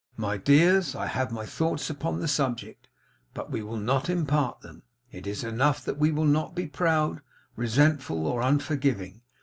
[0.17, 2.87] My dears, I have my thoughts upon the subject,
[3.35, 4.81] but I will not impart them.
[5.11, 7.21] It is enough that we will not be proud,
[7.55, 9.21] resentful, or unforgiving.